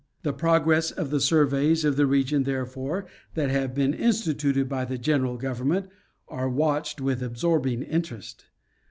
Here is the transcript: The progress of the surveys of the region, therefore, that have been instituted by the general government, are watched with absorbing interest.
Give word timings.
The 0.23 0.33
progress 0.33 0.89
of 0.89 1.11
the 1.11 1.19
surveys 1.21 1.85
of 1.85 1.95
the 1.95 2.07
region, 2.07 2.41
therefore, 2.41 3.05
that 3.35 3.51
have 3.51 3.75
been 3.75 3.93
instituted 3.93 4.67
by 4.67 4.83
the 4.83 4.97
general 4.97 5.37
government, 5.37 5.89
are 6.27 6.49
watched 6.49 6.99
with 6.99 7.21
absorbing 7.21 7.83
interest. 7.83 8.45